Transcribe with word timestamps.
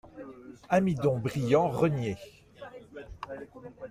Amidon 0.69 1.19
Brillant 1.19 1.67
Rénier. 1.69 2.17